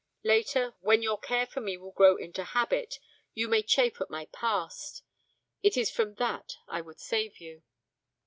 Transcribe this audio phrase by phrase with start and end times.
[0.23, 2.97] Later, when your care for me will grow into habit,
[3.35, 5.03] you may chafe at my past.
[5.61, 7.61] It is from that I would save you.'